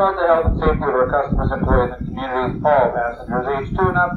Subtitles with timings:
[0.00, 3.84] about the health and safety of our customers, employees, and communities, all passengers aged 2
[3.84, 4.16] and up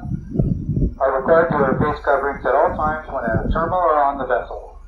[1.03, 4.15] are required to wear face coverings at all times when at a terminal or on
[4.15, 4.79] the vessel.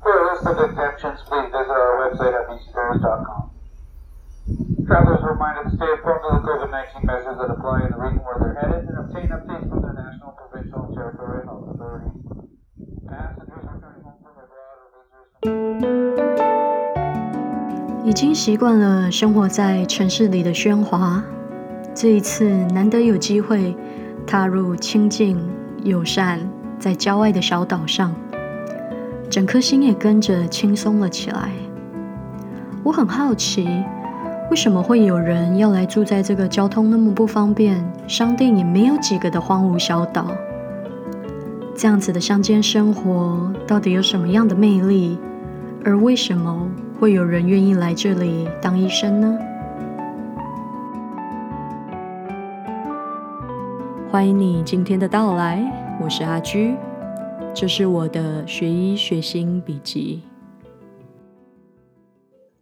[0.00, 3.52] For a list of exemptions, please visit our website at bcferries.com.
[4.88, 8.24] Travelers are reminded to stay informed of the COVID-19 measures that apply in the region
[8.24, 12.16] where they're headed and obtain updates from their national, provincial, and territorial health authorities.
[13.04, 14.96] Passengers returning home from abroad or
[15.44, 16.19] visitors.
[18.10, 21.22] 已经习惯了生活在城市里的喧哗，
[21.94, 22.44] 这一次
[22.74, 23.72] 难得有机会
[24.26, 25.38] 踏入清静、
[25.84, 26.40] 友善，
[26.76, 28.12] 在郊外的小岛上，
[29.30, 31.50] 整颗心也跟着轻松了起来。
[32.82, 33.68] 我很好奇，
[34.50, 40.26] 为什么会有人要来住在这个交通那么不方便、商店也没有几个的荒芜小岛？
[41.76, 45.16] 这样子的乡间生活到底有什么样的魅力？
[45.84, 46.68] 而为什么
[47.00, 49.38] 会有人愿意来这里当医生呢？
[54.10, 56.76] 欢迎你今天的到来，我是阿居，
[57.54, 60.20] 这是我的学医学心笔记。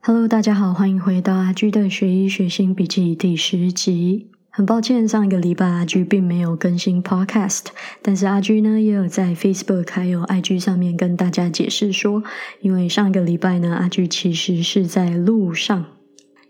[0.02, 4.30] Hello，大家好，欢迎回到阿居的学医学心笔记第十集。
[4.58, 7.66] 很抱歉，上一个礼拜阿居并没有更新 Podcast，
[8.02, 12.24] 但是阿居呢也有在 Facebook 还有 IG 上面跟大家解释说，
[12.60, 15.84] 因为上一个礼拜呢，阿居其实是在路上，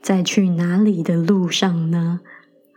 [0.01, 2.21] 在去哪里的路上呢？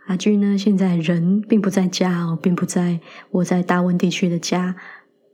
[0.06, 4.76] 阿居呢现在人并不在家哦，并不在我在大温地区的家。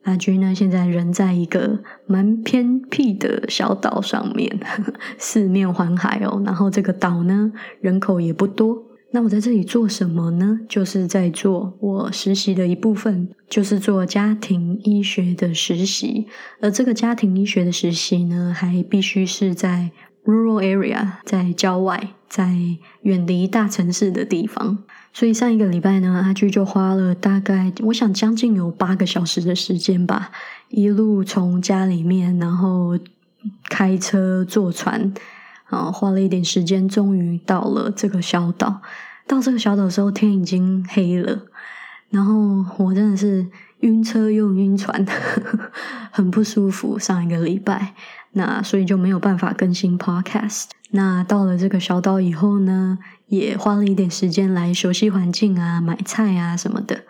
[0.04, 4.60] 阿居呢现在人在一个蛮偏僻的小岛上面，
[5.18, 8.84] 四面环海哦，然后这个岛呢人口也不多。
[9.10, 10.60] 那我在这里做什么呢？
[10.68, 16.26] 就是在做我实习的一部分，就是做家庭医学的实习。
[16.60, 19.90] 而这个家庭医学的实习呢，还必须是在
[20.24, 22.54] rural area，在郊外，在
[23.00, 24.84] 远离大城市的地方。
[25.14, 30.30] 所以上一个礼拜呢，阿居就花了大概，我想将近有八个小时的时间吧，
[30.68, 32.98] 一路从家里面，然后
[33.70, 35.14] 开车坐船。
[35.68, 38.80] 啊，花了一点时间，终于到了这个小岛。
[39.26, 41.42] 到这个小岛的时候，天已经黑了。
[42.08, 43.46] 然后我真的是
[43.80, 45.06] 晕车又晕船，
[46.10, 46.98] 很不舒服。
[46.98, 47.94] 上一个礼拜，
[48.32, 50.64] 那所以就没有办法更新 Podcast。
[50.92, 52.96] 那到了这个小岛以后呢，
[53.26, 57.02] 也花了一点时间来熟悉环境啊，买菜啊什么的。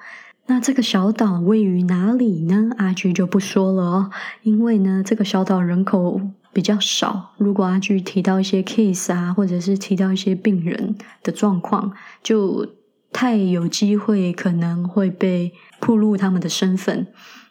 [0.46, 2.70] 那这个小岛位于哪里呢？
[2.78, 4.10] 阿菊就不说了哦，
[4.42, 6.20] 因为呢，这个小岛人口。
[6.52, 7.34] 比较少。
[7.36, 11.92] 如果阿居提到一些 case 啊，或者是提到一些病人的状况，
[12.22, 12.66] 就
[13.12, 17.06] 太有机会可能会被暴露他们的身份。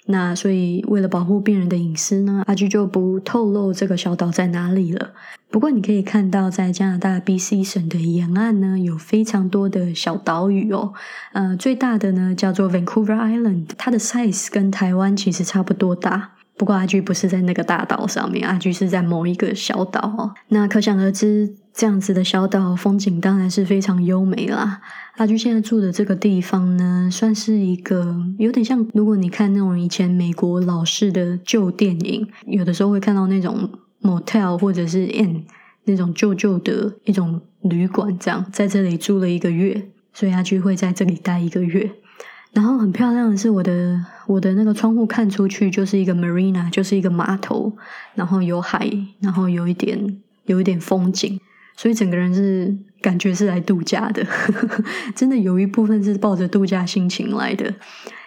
[0.10, 5.12] 那所以为了保护病人的隐私呢，阿居就不透露这个小岛在哪里了。
[5.50, 10.94] 不过你可以看到，在加拿大 BC 省的沿岸呢，有非常多的小岛屿哦。
[11.34, 16.37] 呃，最大的呢叫做 Vancouver Island，它的 size 跟台湾其实差不多大。
[16.58, 20.34] 不过阿居不是在那个大岛上面，阿居是在某一个小岛哦。
[20.48, 24.82] 那可想而知，这样子的小岛风景当然是非常优美啦。
[25.18, 33.70] 阿居现在住的这个地方呢，算是一个有点像，如果你看那种以前美国老式的旧电影，有的时候会看到那种
[34.02, 35.44] motel 或者是 inn
[35.86, 41.92] 那种旧旧的一种旅馆，这样在这里住了一个月，所以阿居会在这里待一个月。
[42.54, 47.72] 然后很漂亮的是，我的我的那个窗户看出去就是一个 marina，就是一个码头，
[48.16, 51.40] 然后有海，然后有一点有一点风景，
[51.76, 54.26] 所以整个人是感觉是来度假的，
[55.14, 57.72] 真的有一部分是抱着度假心情来的。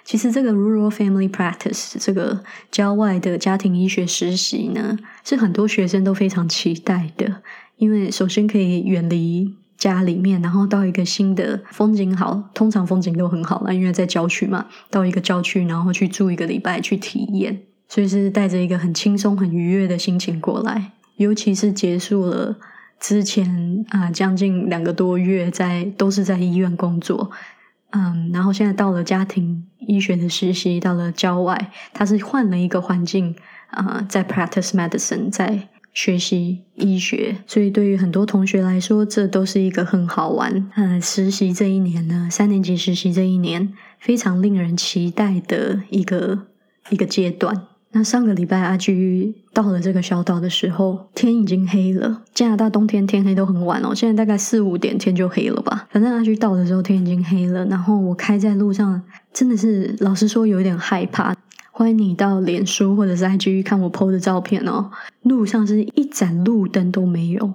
[0.04, 7.42] 其实这个 rural family practice 这个郊外的家庭医学实习呢，是很多学生都非常期待的，
[7.78, 9.56] 因为首先可以远离。
[9.80, 14.66] 家里面，然后到一个新的风景好，通常风景都很好了，因为在郊区嘛。
[14.90, 20.92] 到一个郊区，然后去住一个礼拜，去体验，所以是带着一个很轻松、很愉悦的心情过来。
[21.16, 22.58] 尤其是结束了
[23.00, 27.30] 之前啊，将近两个多月在都是在医院工作，
[27.92, 33.34] 嗯，然后现在到了家庭医学的实习，到了郊外，他是换了一个环境
[33.70, 35.68] 啊，在 practice medicine 在。
[35.92, 40.70] 学习医学，所以对于很多同学来说，这都是一个很好玩。
[40.76, 46.46] 嗯，实习这一年呢，三年级实习这一年，非常令人期待的一个
[46.90, 47.66] 一个阶段。
[47.92, 52.22] 那上个礼拜阿居到了这个小岛的时候，天已经黑了。
[52.32, 55.88] 加拿大冬天天黑都很晚哦，现在大概四五点天就黑了吧。
[55.90, 59.02] 反正阿居到的时候天已经黑了，然后我开在路上，
[59.32, 61.34] 真的是老实说有点害怕。
[61.72, 64.90] 欢迎你到脸书或者是 IG 看我 PO 的照片哦。
[65.22, 67.52] 路上是一盏路灯都没有，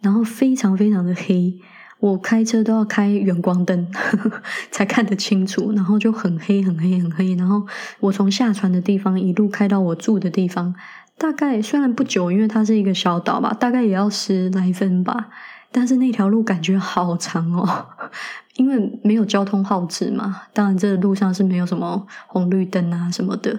[0.00, 1.58] 然后非常非常的黑。
[1.98, 3.88] 我开车都要开远光灯
[4.70, 7.34] 才看得清楚，然后就很黑很黑很黑。
[7.34, 7.66] 然后
[8.00, 10.74] 我从下船的地方一路开到我住的地方，
[11.16, 15.30] 大概虽然不久，因为它是一个小岛吧，大概也要十来分吧。
[15.76, 17.86] 但是那条路感觉好长哦，
[18.54, 20.42] 因为没有交通号志嘛。
[20.52, 23.58] 当然，这路上是没有什么红绿灯啊什么的，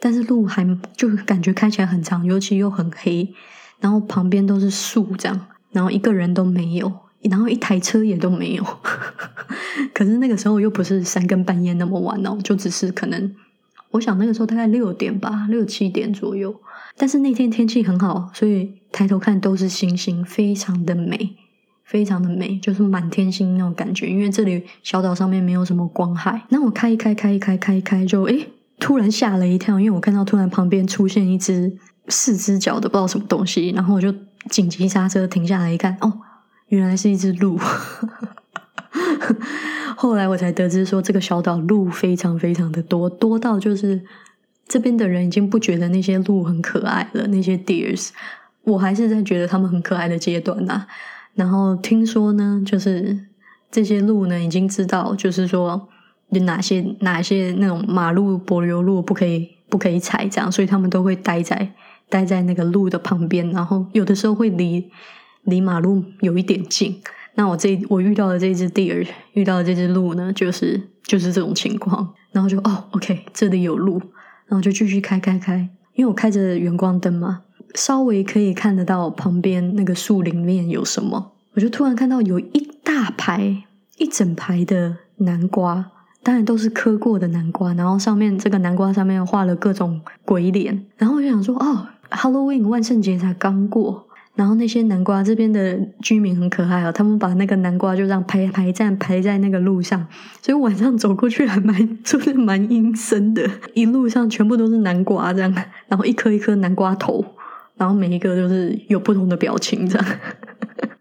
[0.00, 0.66] 但是路还
[0.96, 3.32] 就感觉开起来很长，尤其又很黑，
[3.78, 6.92] 然后旁边都是树这样，然后一个人都没有。
[7.30, 8.64] 然后一台车也都没有，
[9.94, 13.32] 可是那个时候又不是三更半夜那么晚哦，就只是可能，
[13.92, 16.52] 我想那个时候大概六点吧，六七点左右。
[16.96, 21.36] 但是那天天气很好，所以抬头看都是星星，非常的美，
[21.92, 24.08] 非常的美，就是满天星那种感觉。
[24.08, 26.42] 因为这里小岛上面没有什么光害。
[26.48, 28.48] 那我开一开，开一开，开一开，就诶
[28.80, 31.76] 突然吓了一跳，因为我看到突然旁边出现一只
[32.08, 34.10] 四只脚的不知道什么东西，然后我就
[34.48, 36.20] 紧急刹车停下来一看，哦。
[36.68, 37.58] 原来是一只鹿，
[39.94, 44.02] 后来我才得知说，这个小岛鹿非常非常的多，多到就是
[44.66, 47.26] 这边的人已经不觉得那些鹿很可爱了。
[47.26, 48.08] 那些 deers，
[48.64, 50.86] 我还是在觉得他们很可爱的阶段呐。
[51.34, 53.26] 然后听说呢，就是
[53.70, 55.88] 这些鹿呢，已经知道，就是说
[56.30, 61.72] 有哪些哪些那种马路柏油路不可以不可以踩，这样，所以他们都会待在
[62.08, 64.90] 待在那个路的旁边，然后有的时候会离。
[65.44, 67.02] 离马路有一点近，
[67.34, 72.14] 那我这我遇到的这只 deer，遇到的这只鹿呢，就是就是这种情况。
[72.30, 73.98] 然后就哦，OK，这里有鹿，
[74.46, 77.42] 然后就继续开开开，因为我开着远光灯嘛，
[77.74, 81.32] 稍微可以看得到旁边那个树林面有什么。
[81.54, 83.64] 我就突然看到有一大排
[83.98, 85.90] 一整排的南瓜，
[86.22, 94.08] 当然都是磕过的南瓜，然后上面这个南瓜上面画了各种鬼脸，然后我就想说，哦，Halloween 万圣节才刚过。
[94.34, 100.06] 然后那些南瓜这边的居民很可爱哦，他们把那个南瓜就这样排排站排在那个路上，
[100.40, 105.54] 所以晚上走过去还蛮就是蛮阴森的，一路上全部都是南瓜这样，
[105.86, 107.22] 然后一颗一颗南瓜头，
[107.82, 110.06] 然后每一个都是有不同的表情这样，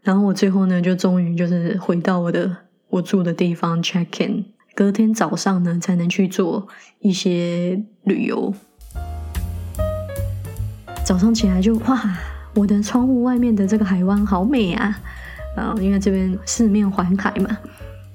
[0.02, 2.58] 然后我最后呢就终于就是回到我的
[2.90, 4.44] 我住的地方 check in，
[4.74, 6.68] 隔天早上呢才能去做
[6.98, 8.52] 一些旅游，
[11.04, 12.18] 早上起来就哇。
[12.56, 15.00] 我的窗户外面的这个海湾好美啊！
[15.56, 17.56] 啊，因为这边四面环海嘛，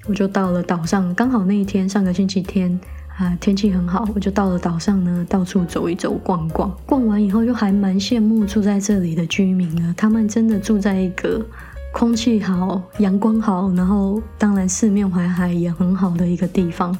[0.07, 1.15] 我就到了岛上。
[1.15, 2.77] 刚好那一天上个星期天
[3.17, 6.71] 啊，天气很好，我就到了岛上呢，到处走一走、逛逛。
[6.85, 9.91] 逛完以后，就还蛮羡慕住在这里的居民呢。
[9.97, 11.43] 他们真的住在一个
[11.91, 16.95] 空气好、阳光好，然后当然四面环海也很好的一个地方，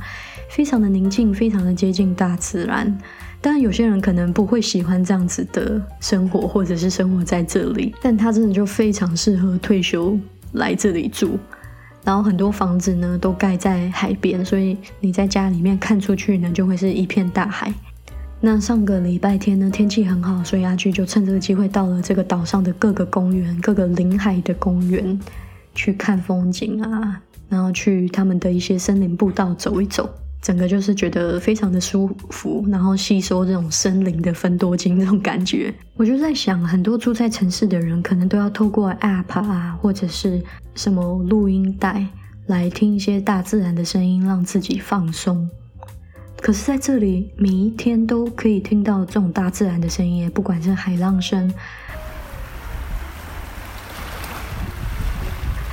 [0.49, 2.97] 非常的宁静，非常的接近大自然。
[3.39, 10.17] 当然，有些人可能不会喜欢这样子的生活，或者是生活在这里，但他真的就非常适合退休
[10.53, 11.37] 来这里住。
[12.07, 17.69] 然后很多房子呢都盖在海边，所以你在家里面看出去呢，就会是一片大海。
[18.39, 25.19] 那上个礼拜天呢，天气很好，所以阿巨就趁这个机会到了这个岛上的各个公园、各个临海的公园
[25.75, 30.09] 去看风景啊，然后去他们的一些森林步道走一走。
[30.47, 35.73] 整个就是觉得非常的舒服，然后吸收这种森林的分多精 那种感觉。
[35.97, 40.41] 我就在想，很多住在城市的人可能都要透过 App 啊，或者是
[40.73, 42.07] 什么录音带
[42.45, 45.49] 来听一些大自然的声音，让自己放松。
[46.39, 51.53] 可是在这里，每一天都可以听到这种大自然的声音，不管是海浪声，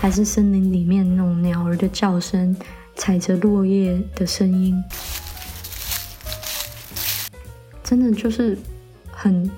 [0.00, 2.57] 还是森林里面那种鸟儿的叫声。
[2.96, 4.82] 踩着落叶的声音，
[7.82, 8.56] 真的就是
[9.10, 9.50] 很……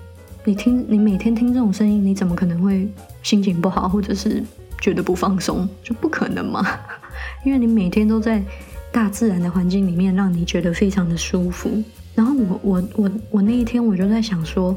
[0.44, 2.88] 你听，你每天听这种声音，你怎么可能会
[3.22, 4.42] 心情不好，或者是
[4.80, 5.68] 觉得不放松？
[5.82, 6.64] 就不可能嘛！
[7.44, 8.42] 因为你每天都在
[8.90, 11.82] 大自然的环境里面，让你觉得非常的舒服。
[12.14, 14.76] 然后我、我、我、我那一天我就在想说。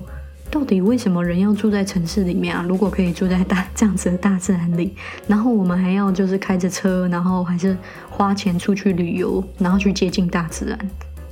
[0.51, 2.65] 到底为什么人要住在城市里面啊？
[2.67, 4.95] 如果可以住在大这样子的大自然里，
[5.27, 7.77] 然后我们还要就是开着车，然后还是
[8.09, 10.79] 花钱出去旅游，然后去接近大自然，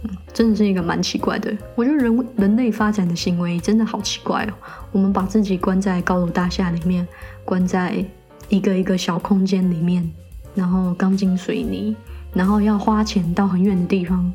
[0.04, 1.52] 嗯，真的是一个蛮奇怪的。
[1.74, 4.54] 我觉得人人类发展的行为真的好奇怪哦。
[4.92, 7.08] 我们把自己关在高楼大厦里面，
[7.44, 8.06] 关在
[8.50, 10.08] 一个一个小空间里面，
[10.54, 11.96] 然后钢筋水泥，
[12.34, 14.32] 然后要花钱到很远的地方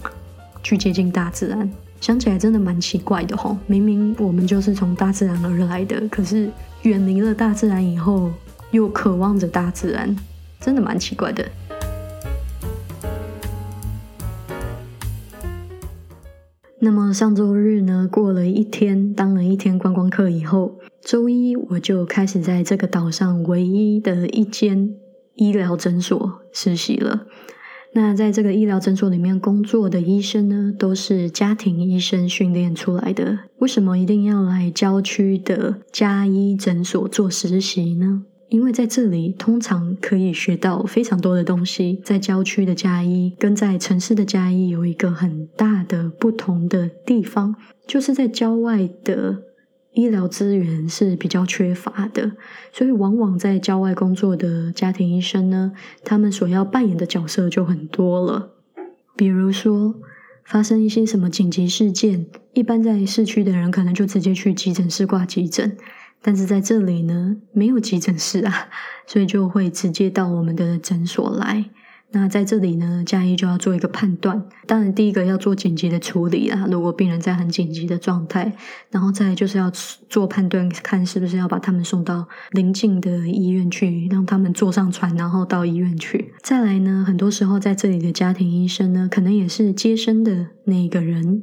[0.60, 1.70] 去接近大自然。
[2.02, 6.50] 想起来真的蛮奇怪的吼，明明我们就是从大自然而来的，可是
[6.82, 8.28] 远离了大自然以后，
[8.72, 10.16] 又渴望着大自然，
[10.58, 11.48] 真的蛮奇怪的。
[16.80, 24.92] 那么上周日呢，过了一天，当了一天观光客以后，周一我就开始在这个岛上唯一的一间
[25.36, 27.28] 医疗诊所实习了。
[27.94, 33.38] 那在这个医疗诊所里面工作的医生呢，都是家庭医生训练出来的。
[33.58, 38.24] 为什么一定要来郊区的家医诊所做实习呢？
[38.48, 42.00] 因为在这里通常可以学到非常多的东西。
[42.04, 47.54] 在郊区的家医跟在城市的家医有一个很大的不同的地方，
[47.86, 49.42] 就是在郊外的
[49.92, 52.32] 医疗资源是比较缺乏的，
[52.72, 55.72] 所以往往在郊外工作的家庭医生呢，
[56.02, 58.52] 他们所要扮演的角色就很多了。
[59.14, 59.94] 比如说
[60.44, 65.76] 发生一些什么紧急事件，一般在市区的人可能就直接去急诊室挂急诊。
[66.22, 68.68] 但是在这里呢，没有急诊室啊，
[69.06, 71.68] 所以就会直接到我们的诊所来。
[72.12, 74.44] 那在这里呢，加医就要做一个判断。
[74.66, 78.52] 当然，第一个要做紧急的处理啦，如果病人在很紧急的状态，
[78.90, 79.70] 然后再就是要
[80.08, 86.32] 做判断，看是不是要把他们送到邻近的医院去，让他们坐上船，然后到医院去。
[86.42, 91.42] 再来呢，很多时候在这里的家庭医生呢，可能也是接生的那一个人，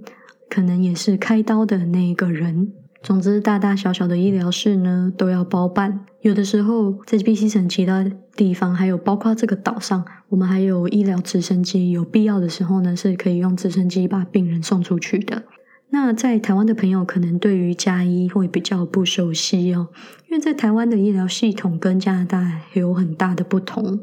[0.49, 2.73] 可能也是开刀的那一个人。
[3.01, 6.05] 总之，大大小小的医疗室呢都要包办。
[6.21, 11.91] 有的时候，在 BC 省其他地方，还有包括这个岛上，我们还有医疗直升机。
[11.91, 15.43] 有必要的时候呢，是可以用直升机把病人送出去的。
[15.91, 19.87] 那在台湾的朋友可能对于加医会比较不熟悉哦，
[20.29, 24.01] 因为在台湾的医疗系统跟加拿大有很大的不同。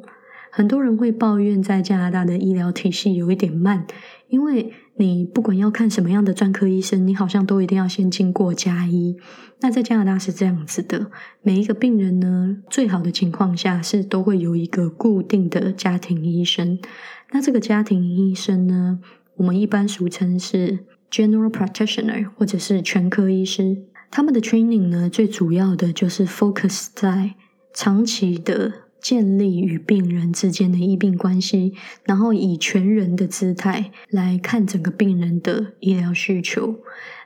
[0.51, 3.87] 很多人会抱怨在加拿大的医疗体系有一点慢，
[4.29, 9.17] 因为你不管要看什么样的专科医生，你好像都一定要先经过加医。
[9.61, 11.11] 那在加拿大是这样子的，
[11.43, 16.79] 每一个病人呢，最好的情况下是都会有一个固定的家庭医生。
[17.33, 19.01] 那这个家庭医生呢，
[19.37, 20.79] 我们一般俗称是
[21.11, 23.85] general practitioner 或者是全科医师。
[24.11, 27.35] 他们的 training 呢，最主要的就是 focus 在
[27.75, 28.86] 长期的。
[29.07, 31.73] 建立与病人之间的医病关系，
[32.03, 36.81] 然后以全人的姿态来看整个病人的医疗需求。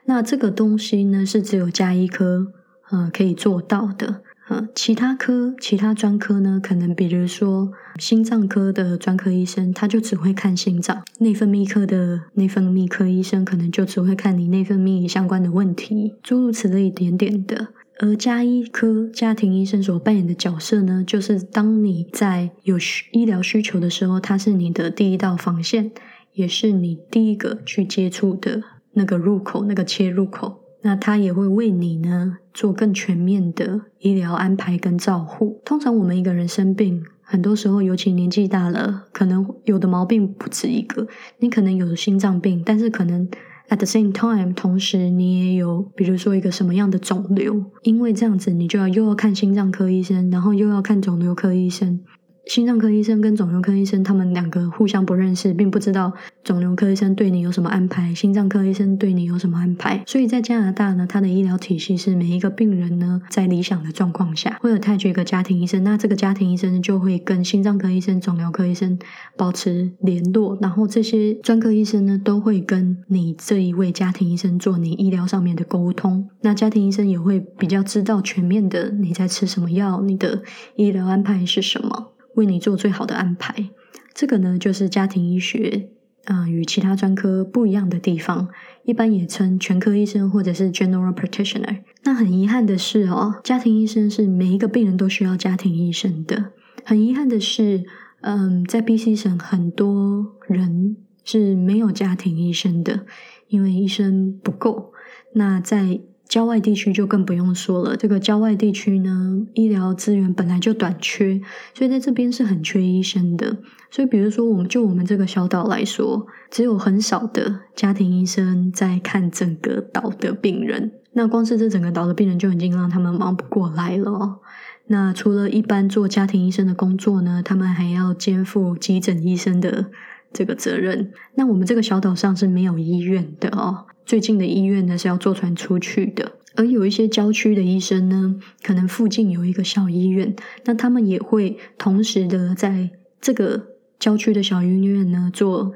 [0.04, 2.52] 那这个东西呢，是只有加医科
[2.90, 4.22] 呃可以做到的。
[4.50, 17.68] 呃，其他科、其他专科呢，可能比如说心脏科的专科医生，他就只会看心脏；内分泌科的内分泌科医生，可能就只会看你内分泌相关的问题，诸如此类一点点的。
[18.02, 22.78] 而加医科家庭医生所扮演的角色呢，就是当你在有
[23.12, 25.90] 医疗需求的时候，他是你的第一道防线，
[26.33, 28.62] 也是你第一个去接触的
[28.95, 30.62] 那个入口、那个切入口。
[30.80, 35.61] 那他也会为你呢做更全面的医疗安排跟照护。
[35.62, 41.07] 通常我们一个人生病，很多时候尤其年纪大了，可能有的毛病不止一个，
[41.40, 43.28] 你可能有心脏病，但是可能。
[43.70, 52.00] At the same time，同时你也有，比如说一个什么样的肿瘤，因为这样子你就要又要看心脏科医生，然后又要看肿瘤科医生。
[52.47, 60.02] 心脏科医生跟肿瘤科医生，他们两个互相不认识，并不知道肿瘤科医生对你有什么安排，心脏科医生对你有什么安排。
[60.06, 68.99] 所以在加拿大呢，他的医疗体系是每一个病人呢，在理想的状况下，会有派去一个家庭医生，那这个家庭医生就会跟心脏科医生、肿瘤科医生
[69.37, 76.28] 保持联络，然后这些专科医生呢，都会跟你这一位家庭医生做你医疗上面的沟通。
[76.40, 80.42] 那家庭医生也会比较知道全面的你在吃什么药，你的
[80.75, 82.09] 医疗安排是什么。
[82.40, 83.68] 为你做最好的安排，
[84.14, 85.90] 这个呢就是家庭医学
[86.25, 88.49] 啊与其他专科不一样的地方，
[88.85, 91.82] 一般也称全科医生或者是 general practitioner。
[92.04, 96.52] 那很遗憾的是哦，家庭医生是每一个病人都需要家庭医生的。
[96.82, 97.85] 很遗憾的是，
[98.23, 103.04] 嗯，在 BC 省很多人是没有家庭医生的，
[103.49, 104.94] 因为医生不够。
[105.35, 107.96] 那在郊外地区就更不用说了。
[107.96, 111.40] 这个郊外地区呢，医疗资源本来就短缺，
[111.75, 113.58] 所以在这边是很缺医生的。
[113.90, 120.92] 所以，比如说，我们就我们这个小岛来说，只有很少的家庭医生在看整个岛的病人。
[121.14, 124.38] 那光是这整个岛的病人就已经让他们忙不过来了。
[124.87, 129.87] 那除了一般做家庭医生的工作呢，他们还要肩负急诊医生的
[130.32, 131.12] 这个责任。
[131.34, 133.87] 那我们这个小岛上是没有医院的哦。
[134.06, 140.34] 最近的医院呢是要坐船出去的，而有一些郊区的医生呢，可能附近有一个小医院，
[140.64, 143.66] 那他们也会同时的在这个
[143.99, 145.75] 郊区的小医院呢做，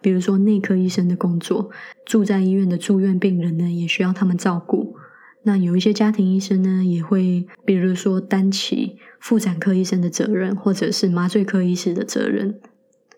[0.00, 1.70] 比如说内科医生的工作。
[2.04, 4.96] 住在医院的住院病人呢，也需要他们照顾。
[5.42, 12.58] 那有一些家庭医生呢，也会比如说担起妇产科医生的责任，或者是麻醉科医师的责任，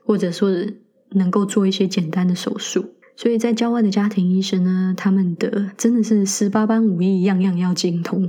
[0.08, 0.50] 或者说
[1.10, 2.94] 能够做一些简单的手术。
[3.14, 8.26] 所以在郊外的家庭医生呢，他们的真的是十八般武艺，样样要精通。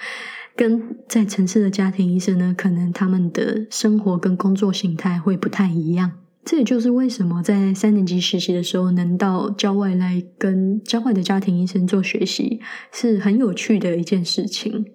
[0.56, 6.12] 跟在城市的家庭医生呢，可能他们的生活跟工作形态会不太一样。
[6.44, 12.60] 这也就是为什么在三年级实习的时候，能到郊外来跟郊外的家庭医生做学习，
[12.92, 14.86] 是很有趣的一件事情。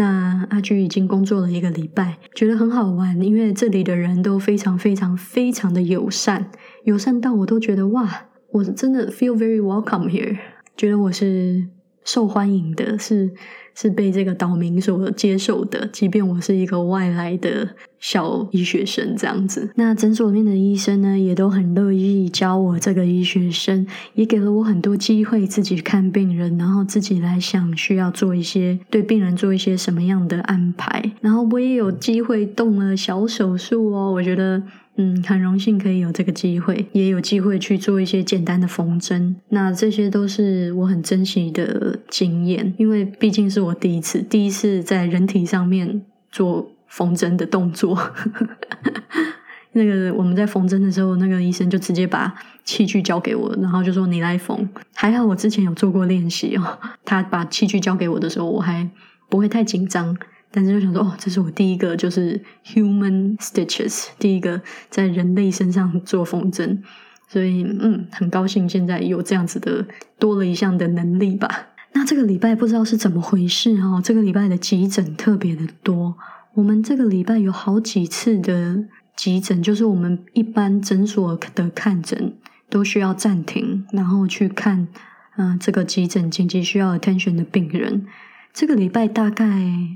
[0.00, 6.50] 那阿居已经工作了一个礼拜，觉得很好玩，因为这里的人都非常非常非常的友善，
[6.84, 8.28] 友善到我都觉得哇。
[8.52, 10.38] 我真的 feel very welcome here，
[10.74, 11.68] 觉得我是
[12.02, 13.30] 受欢迎的，是
[13.74, 19.70] 是被这个岛民所接受的，即便我是一个外来的小医学生这样子。
[19.76, 31.12] 那诊所里面的医生呢，也都很乐意教我这个医学生，也给了我很多机会自己看病人，然后自己来想需要做一些对病人做一些什么样的安排。
[31.20, 34.62] 然后我也有机会动了小手术哦，我觉得。
[35.02, 39.34] 嗯，很荣幸可以有这个机会，也有机会去做一些简单的缝针。
[39.48, 47.98] 那这些都是我很珍惜的经验，因为毕竟是我第一次，第一次在人体上面做缝针的动作。
[49.72, 54.68] 那个我们在缝针的时候，那个医生就直接把器具交给我，然后就说你来缝。
[54.94, 58.86] 还好我之前有做过练习哦，他把器具交给我的时候，我还
[59.30, 60.14] 不会太紧张。
[60.52, 66.82] 但是就想说，哦，这是我第一个就是 human stitches，第一个在人类身上做缝针，
[67.28, 69.86] 所以嗯，很高兴现在有这样子的
[70.18, 71.68] 多了一项的能力吧。
[71.92, 76.16] 那这个礼拜不知道是怎么回事哈，这个礼拜的急诊特别的多，
[76.54, 78.84] 我们这个礼拜有好几次的
[79.16, 82.34] 急诊，就是我们一般诊所的看诊
[82.68, 84.88] 都需要暂停，然后去看
[85.36, 88.06] 嗯这个急诊紧急需要 attention 的病人。
[88.52, 89.46] 这个礼拜大概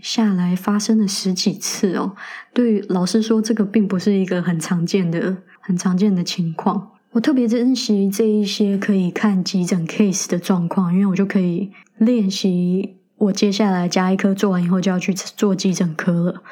[0.00, 2.14] 下来发生了十几次哦。
[2.52, 6.92] 对老师说，这个并不是一个很常见的、很常见的情况。
[7.10, 12.96] 我特别珍惜这一些可以看急诊 case 的状况，因为我就可以练习。
[13.16, 16.42] 我接下来加一科做完以后就要去做急诊科了，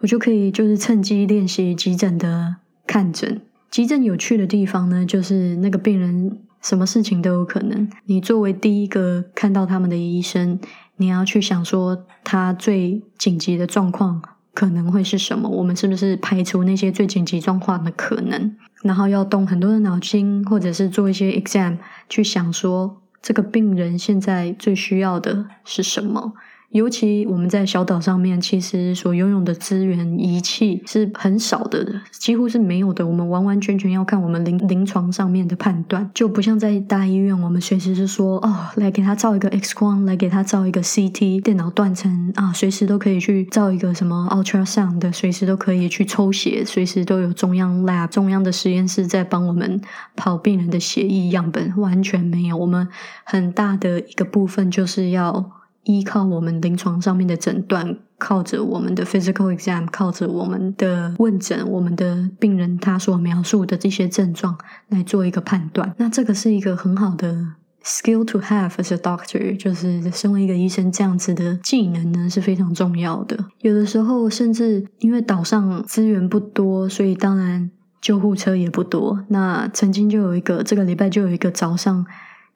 [0.00, 3.40] 我就可以就是趁机练习急诊的看诊。
[3.70, 7.88] 急诊有趣的地方呢，就是那个病人什么事情都有可能。
[8.06, 10.58] 你作为第一个看到他们的医生。
[10.98, 15.48] 你要去想说，他最紧急的状况可能会是什么？
[15.48, 18.56] 我们是不是排除那些最紧急状况的可能？
[18.82, 26.34] 然后要动很多的脑筋，或者是做一些 exam，去想说这个病人现在最需要的是什么？
[26.70, 33.06] 尤其我们在小岛上面，其实所拥有的资源仪器是很少的，几乎是没有的。
[33.06, 49.80] 我们完完全全要看我们临临床上面的判断，就不像在大医院，我们随时是说哦，来给他照一个 X 光，来给他照一个 CT，电脑断层啊，随时都可以去照一个什么 ultrasound 的，随时都可以去抽血，随时都有中央 lab 中央的实验室在帮我们
[50.14, 52.58] 跑病人的血液样本，完全没有。
[52.58, 52.86] 我们
[53.24, 55.57] 很大的一个部分就是要。
[55.88, 64.58] 依靠我们临床上面的诊断，靠着我们的 physical exam，靠着我们的问诊，我们的病人他所描述的这些症状
[64.90, 65.94] 来做一个判断。
[65.96, 73.46] 那这个是一个很好的 skill to have as a doctor，就是身为一个医生这样子的技能呢是非常重要的。
[73.60, 77.70] 有的时候甚至因为岛上资源不多，所以当然
[78.02, 79.24] 救护车也不多。
[79.28, 82.04] 那曾经就有一个这个礼拜就有一个早上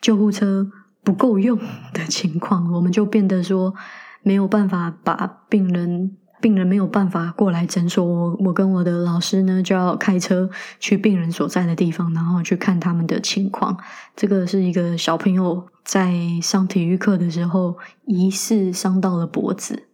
[0.02, 0.70] 救护车。
[1.04, 1.58] 不够用
[1.92, 3.74] 的情况，我们就变得说
[4.22, 8.04] 没有办法把病人，病人没有办法过来诊所。
[8.04, 13.76] 我我跟我的老师呢，就要开车去病人所在的地方，然后去看他们的情况。
[14.14, 19.88] 这个是一个小朋友在上体育课的时候，疑似伤到了脖子，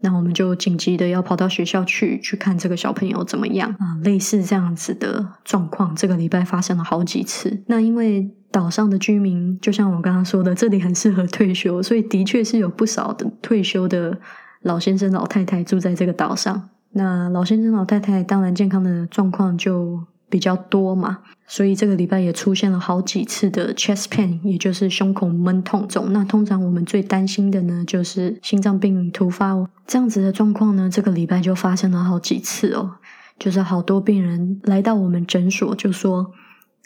[0.00, 3.96] 那我们就紧急的要跑到学校去去看这个小朋友怎么样啊？
[4.04, 7.62] 类似这样子的状况，这个礼拜发生了好几次。
[7.68, 8.34] 那因为。
[8.52, 14.18] 岛上的居民，就像我刚刚说的，这里很适合退休，所以的确是有不少的退休的
[14.62, 16.68] 老先生、老太太住在这个岛上。
[16.92, 26.12] 那老先生、老太太当然健康的状况就比较多嘛，所以这个礼拜也出现了好几次的 chest pain，也就是胸口闷痛肿。
[26.12, 32.96] 那通常我们最担心的呢，就是心脏病突发哦这样子的状况呢，这个礼拜就发生了好几次哦，
[33.38, 36.32] 就是好多病人来到我们诊所就说。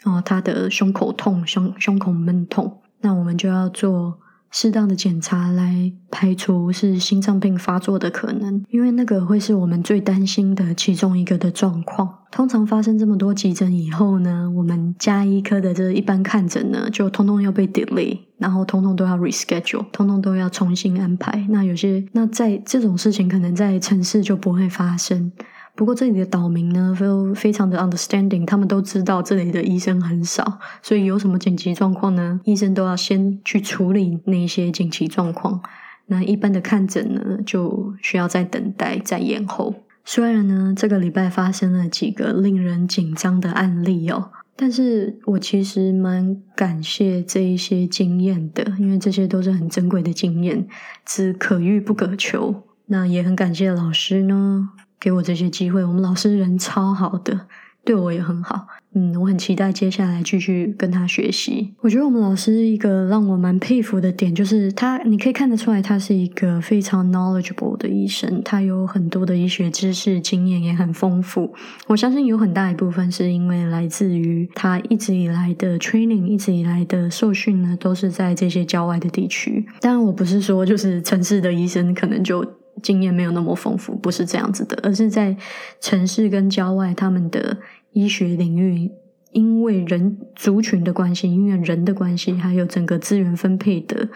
[0.05, 4.19] 哦，他的胸口痛、胸胸口闷痛，那我们就要做
[4.51, 12.19] 适当的检查来排除是心脏病发作的可能，因为那个会是我们最担心的其中一个的状况。
[12.31, 21.47] 通常发生这么多急诊以后呢，我们加医科的这一般看诊呢，就通通要被 delay，然后通通都要 reschedule，通通都要重新安排。
[21.49, 25.31] 那有些那在这种事情可能在城市就不会发生。
[25.75, 35.61] 不过这里的岛民呢都非常的 understanding，他们都知道这里的医生很少，所以有什么紧急状况呢，医生都要先去处理那些紧急状况。
[36.07, 39.75] 那一般的看诊呢，就需要再等待、再延后。
[40.05, 50.67] 虽然呢，这个礼拜发生了几个令人紧张的案例哦，但是我其实蛮感谢这一些经验的，因为这些都是很珍贵的经验，
[51.03, 52.63] 只可遇不可求。
[52.85, 54.69] 那也很感谢老师呢。
[54.99, 57.47] 给我这些机会，我们老师人超好的，
[57.83, 58.67] 对我也很好。
[58.97, 61.73] 嗯，我很期待接下来继续跟他学习。
[61.81, 71.53] 我觉得我们老师一个让我蛮佩服的点，就是他，你可以看得出来，他是一个非常 knowledgeable 的医生，他有很多的医学知识，经验也很丰富。
[71.87, 79.65] 我相信有很大一部分是因为来自于他一直以来的 training，一直以来的受训呢，都是在这些郊外的地区。
[79.81, 82.45] 当然，我不是说就是城市的医生可能就。
[82.83, 85.35] 经验没有那么丰富，不是这样子的，而是在
[85.79, 87.57] 城市跟郊外，他们的
[87.93, 88.91] 医学领域，
[89.31, 94.09] 因为人族群的关系，因为人的关系，还有整个资源分配的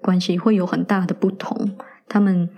[0.00, 1.76] 关系，会有很大的不同。
[2.08, 2.48] 他们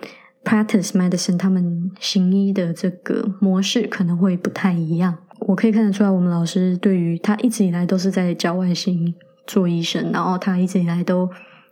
[0.42, 5.16] practice medicine，他们行医的这个模式可能会不太一样。
[5.40, 9.14] 我可以看得出来，我们老师对于他一直以来都是在郊外行
[9.46, 11.30] 做医生，然后他一直以来都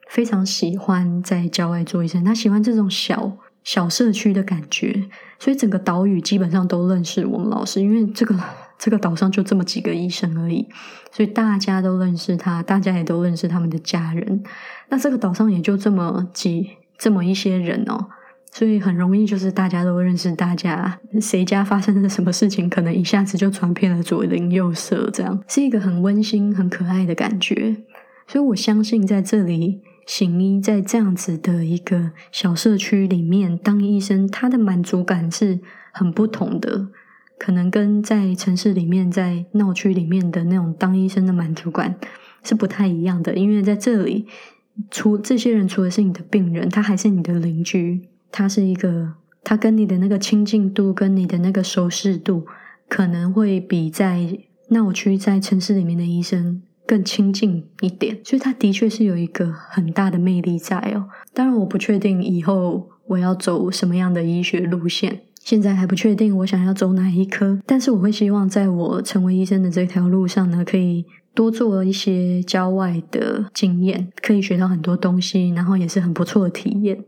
[0.09, 3.39] 非常喜欢在郊外做医生，他喜欢这种小。
[3.65, 5.05] 小社区的感觉，
[5.39, 8.35] 所以整个岛屿基本上都认识我们老师，因为这个
[8.79, 10.67] 这个岛上就这么几个医生而已，
[11.13, 14.43] 所以大家都认识他，大家也都认识他们的家人。
[14.89, 18.07] 那这个岛上也就这么几这么一些人哦，
[18.51, 27.77] 所以很容易就是大家都认识大家，谁家发生了什么事情，可能一下子就传遍了左邻右舍，这样是一个很温馨、很可爱的感觉。
[28.27, 29.83] 所以我相信在这里。
[30.07, 35.61] 行医在这样子的一个小社区里面当医生，他的满足感是
[35.93, 36.89] 很不同的，
[37.39, 41.97] 可能跟在城市里面、在闹区里面的那种当医生的满足感
[42.43, 43.35] 是不太一样的。
[43.35, 44.27] 因为在这里，
[44.91, 52.47] 除这些人除了是你的病人，他还是你的邻居，他是一个，他跟你的那个亲近度、跟你的那个熟识度，
[52.89, 54.39] 可能会比在
[54.69, 56.63] 闹区、在城市里面的医生。
[56.87, 61.09] 更亲近一点，所以他的确是有一个很大的魅力在哦。
[61.33, 67.59] 当然，我不确定以后我要走什么样的医学路线，现在还不确定我想要走哪一科。
[67.65, 77.05] 但是，我会希望在我成为医生的这条路上呢，可以多做一些郊外的经验，可以学到很多东西，然后也是很不错的体验。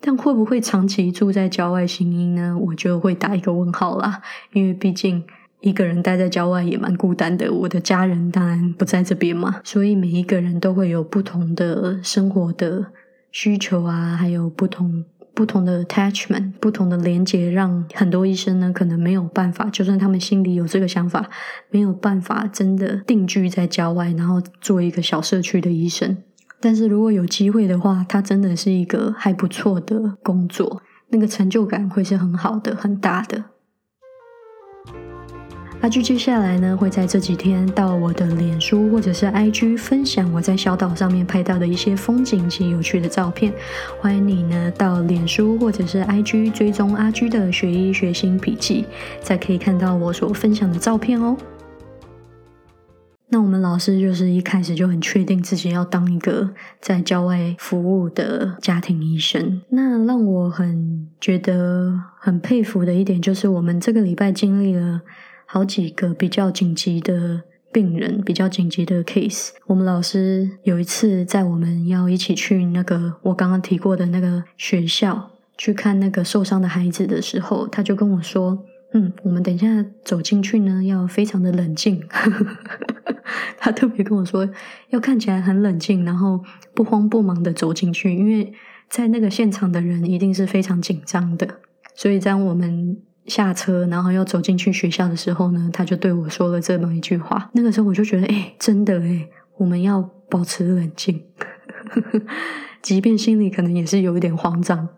[0.00, 2.56] 但会不会长期住在郊外行医呢？
[2.58, 4.20] 我就会打一个问号啦，
[4.52, 5.24] 因为毕竟。
[5.64, 12.84] 一个人待在郊外也蛮孤单的，我的家人当然不在这边嘛，所以每一个人都会有不同的生活的
[13.32, 15.02] 需求啊，还有不同
[15.34, 21.30] 不同的 attachment，不同的连接，让很多医生呢可能没有办法，就算他们心里有这个想法，
[21.70, 26.18] 没有办法真的定居在郊外，然后做一个小社区的医生。
[26.60, 33.44] 但是如果有机会的话，他真的是一个还不错的工作，那个成就感会是很好的，很大的。
[35.84, 43.52] 阿居接下来呢，会在这几天到我的脸书或者是 IG 分享我在小岛上面拍到的一些风景及有趣的照片。
[44.00, 48.86] 欢迎你呢到脸书或者是 IG 追踪阿居的学医学新笔记，
[49.20, 51.36] 才可以看到我所分享的照片哦。
[53.28, 56.48] 那我们老师就是一开始就很确定自己要当一个
[56.80, 59.60] 在郊外服务的家庭医生。
[59.68, 65.02] 那让我很觉得很佩服的一点，就是我们这个礼拜经历了。
[65.54, 69.50] 好几个比较紧急的病人，比较紧急的 case。
[69.68, 78.64] 我们老师有一次在我们要一起去那个我刚刚提过的那个学校去看那个受伤的孩子的时候，他就跟我说
[78.94, 82.02] ：“嗯，我们等一下走进去呢，要非常的冷静。
[83.56, 84.50] ”他特别跟我说，
[84.90, 86.42] 要看起来很冷静，然后
[86.74, 88.52] 不慌不忙的走进去，因为
[88.88, 91.46] 在那个现场的人一定是非常紧张的。
[91.94, 92.96] 所以在我们。
[93.26, 97.50] 下车，然后要走进去学校的时候呢，他就对我说了这么一句话。
[97.54, 101.22] 那个时候我就觉得，哎，真的哎，我们要保持冷静，
[102.82, 104.88] 即便心里可能也是有一点慌张，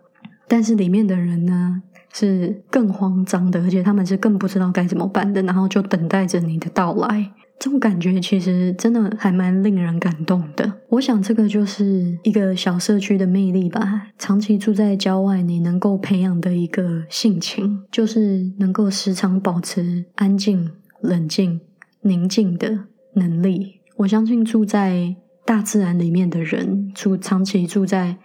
[0.47, 1.81] 但是里面的人呢
[2.13, 7.31] 是更慌张的，而且他们是更不知道该怎么办的，然后就等待着你的到来。
[7.59, 10.71] 这种感觉其实真的还蛮令人感动的。
[10.89, 14.09] 我想这个就是一个小社区的魅力吧。
[14.19, 21.59] 长期住在郊外，你能够培养的一个性情，就是能够时常保持安静、冷静、
[22.01, 23.79] 宁静的能力。
[23.97, 28.17] 我相信住在大自然里面的人，住长期住在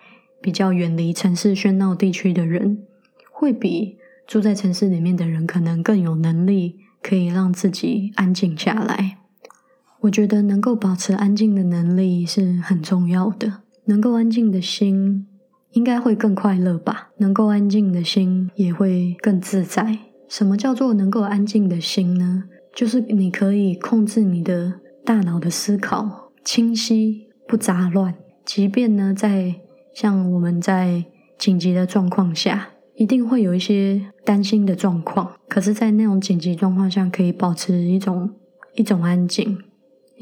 [0.43, 2.83] 比较远离城市喧闹地区的人，
[3.33, 9.17] 会比住在城市里面的人可能更有能力可以让自己安静下来。
[10.03, 13.63] 我觉得能够保持安静的能力是很重要的。
[13.85, 15.27] 能够安静的心，
[15.73, 17.11] 应该会更快乐吧？
[17.19, 19.99] 能够安静的心也会更自在。
[20.29, 22.45] 什么叫做能够安静的心呢？
[22.75, 28.15] 就是你可以控制你的大脑的思考，清晰不杂乱。
[28.45, 29.55] 即便呢，在
[29.95, 31.05] 像我们在
[31.39, 35.33] 紧急的状况下，一定会有一些担心的状况。
[35.49, 38.31] 可是，在那种紧急状况下，可以保持一种
[38.75, 39.59] 一种安静。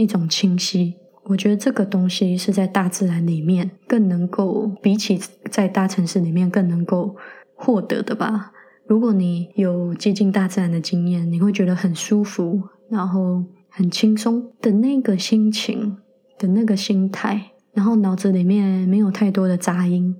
[0.00, 7.14] 一种清晰，我觉得这个东西是在大自然里面更能够比起在大城市里面更能够
[7.54, 8.50] 获得的吧。
[8.86, 15.98] 如果你有接近大自然的经验，你会觉得很舒服，然后很轻松的那个心情
[16.38, 20.16] 的那个心态，然后脑子里面没有太多的杂音。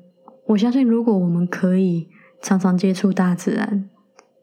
[0.49, 2.09] 我相信，如果我们可以
[2.43, 3.89] 常常接触大自然，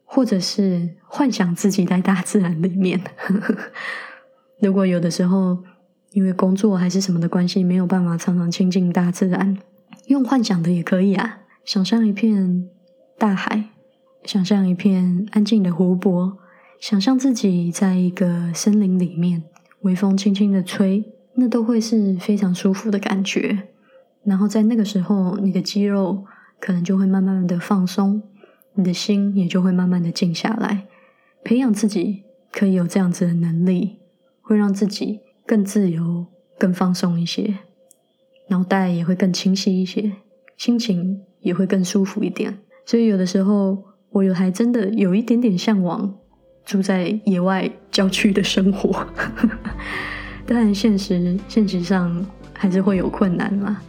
[0.03, 2.99] 或者是幻想自己在大自然里面。
[4.59, 5.63] 如果有的时候
[6.11, 9.57] 因为工作还是什么的关系，没有办法常常亲近大自然，
[10.07, 11.41] 用幻想的也可以啊。
[11.63, 12.67] 想象一片
[13.17, 13.65] 大海，
[14.23, 16.37] 想象一片安静的湖泊，
[16.79, 19.43] 想象自己在一个森林里面，
[19.81, 21.03] 微风轻轻的吹，
[21.35, 23.67] 那都会是非常舒服的感觉。
[24.23, 26.25] 然后在那个时候，你的肌肉
[26.59, 28.23] 可能就会慢慢的放松，
[28.73, 30.87] 你的心也就会慢慢的静下来。
[31.43, 33.99] 培养自己可以有这样子的能力。
[34.47, 36.25] 会让自己更自由、
[36.57, 37.53] 更放松一些，
[38.47, 40.09] 脑袋也会更清晰一些，
[40.55, 42.57] 心情也会更舒服一点。
[42.85, 43.77] 所以有的时候，
[44.09, 46.17] 我有还真的有一点点向往
[46.63, 49.05] 住在野外郊区的生活，
[50.47, 53.81] 但现实现实上还是会有困难嘛。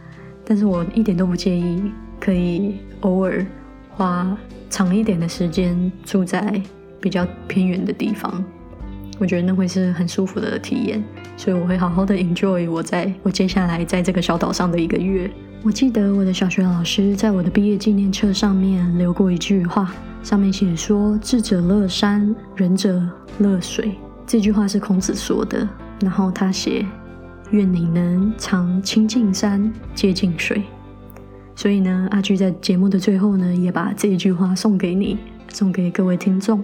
[0.43, 1.81] 但是我一点都不介意，
[2.19, 3.45] 可以偶尔
[3.91, 4.37] 花
[4.69, 6.61] 长一点的时间住在
[6.99, 8.43] 比较偏远的地方。
[9.19, 11.03] 我觉得那会是很舒服的体验，
[11.35, 15.29] 所以我会好好的 enjoy 我在我接下来在这个小岛上的一个月。
[15.61, 23.05] 我记得我的小学老师在我的毕业纪念册上面留过一句话，上面写说：“智者乐山，仁者
[23.39, 23.91] 乐水。”
[24.25, 25.67] 这句话是孔子说的。
[26.01, 26.85] 然后他写
[27.51, 30.63] ：“愿你能常亲近山，接近水。”
[31.57, 35.17] 所以呢，阿居在节目的最后呢，也把这一句话送给你，
[35.49, 36.63] 送给各位听众。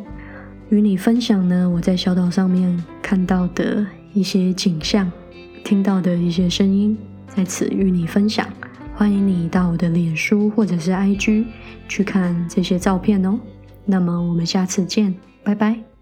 [0.69, 5.11] 与你分享呢，我在小岛上面看到的一些景象，
[5.63, 6.97] 听到的一些声音，
[7.27, 8.47] 在此与你分享。
[8.95, 11.45] 欢迎你到我的脸书或者是 IG
[11.87, 13.39] 去看这些照片哦。
[13.85, 15.94] 那么我们下次见，拜拜。